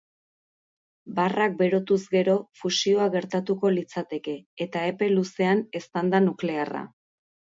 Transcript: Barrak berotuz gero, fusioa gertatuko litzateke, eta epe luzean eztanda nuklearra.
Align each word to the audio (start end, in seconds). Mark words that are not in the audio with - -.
Barrak 1.17 1.57
berotuz 1.59 1.97
gero, 2.13 2.37
fusioa 2.61 3.05
gertatuko 3.17 3.71
litzateke, 3.75 4.35
eta 4.67 4.87
epe 4.93 5.11
luzean 5.13 5.63
eztanda 5.81 6.25
nuklearra. 6.29 6.83